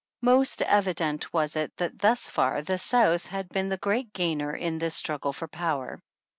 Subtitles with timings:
[0.23, 4.79] Most evident was it, that thus far the South had been the great gainer in
[4.79, 6.01] this struggle for power.